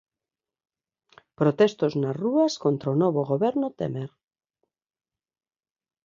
[1.39, 4.11] Protestos nas rúas contra o novo goberno Temer.